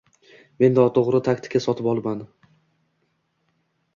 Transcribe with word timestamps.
Men 0.63 0.71
noto'g'ri 0.77 1.19
taktika 1.27 1.61
sotib 1.65 1.91
olaman 1.93 2.25